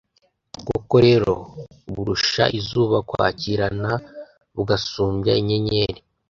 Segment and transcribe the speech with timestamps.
[0.67, 1.33] koko rero,
[1.93, 3.91] burusha izuba kwakirana,
[4.55, 5.99] bugasumbya inyenyeri